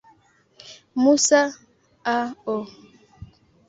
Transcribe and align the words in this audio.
Musa, 1.03 1.41
A. 2.15 2.17
O. 2.57 2.57